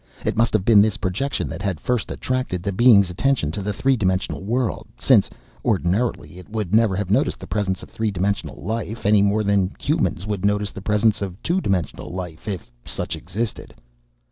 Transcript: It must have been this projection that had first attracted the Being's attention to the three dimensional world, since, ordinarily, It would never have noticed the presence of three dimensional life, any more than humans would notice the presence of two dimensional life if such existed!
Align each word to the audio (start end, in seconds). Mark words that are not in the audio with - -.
It 0.25 0.35
must 0.35 0.53
have 0.53 0.65
been 0.65 0.81
this 0.81 0.97
projection 0.97 1.47
that 1.49 1.61
had 1.61 1.79
first 1.79 2.09
attracted 2.09 2.63
the 2.63 2.71
Being's 2.71 3.11
attention 3.11 3.51
to 3.51 3.61
the 3.61 3.71
three 3.71 3.95
dimensional 3.95 4.41
world, 4.43 4.87
since, 4.97 5.29
ordinarily, 5.63 6.39
It 6.39 6.49
would 6.49 6.73
never 6.73 6.95
have 6.95 7.11
noticed 7.11 7.37
the 7.39 7.45
presence 7.45 7.83
of 7.83 7.89
three 7.91 8.09
dimensional 8.09 8.63
life, 8.63 9.05
any 9.05 9.21
more 9.21 9.43
than 9.43 9.75
humans 9.79 10.25
would 10.25 10.43
notice 10.43 10.71
the 10.71 10.81
presence 10.81 11.21
of 11.21 11.39
two 11.43 11.61
dimensional 11.61 12.09
life 12.09 12.47
if 12.47 12.71
such 12.83 13.15
existed! 13.15 13.75